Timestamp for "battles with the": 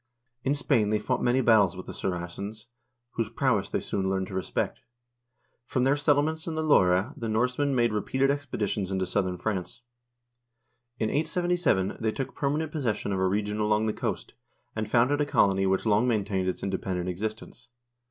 1.41-1.93